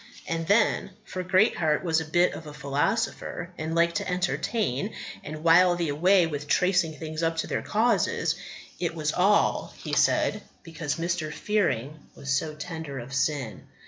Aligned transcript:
And 0.27 0.47
then 0.47 0.89
for 1.05 1.21
Greatheart 1.23 1.83
was 1.83 2.01
a 2.01 2.05
bit 2.05 2.33
of 2.33 2.47
a 2.47 2.55
philosopher, 2.55 3.51
and 3.55 3.75
liked 3.75 3.97
to 3.97 4.09
entertain 4.09 4.95
and 5.23 5.43
while 5.43 5.75
the 5.75 5.89
away 5.89 6.25
with 6.25 6.47
tracing 6.47 6.95
things 6.95 7.21
up 7.21 7.37
to 7.37 7.45
their 7.45 7.61
causes 7.61 8.33
"it 8.79 8.95
was 8.95 9.13
all," 9.13 9.75
he 9.77 9.93
said, 9.93 10.41
"because 10.63 10.95
Mr. 10.95 11.31
Fearing 11.31 11.99
was 12.15 12.31
so 12.31 12.55
tender 12.55 12.97
of 12.97 13.13
sin. 13.13 13.67